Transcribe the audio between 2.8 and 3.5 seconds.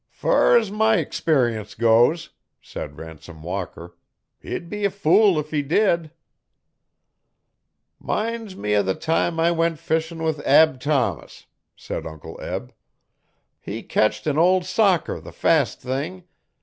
Ransom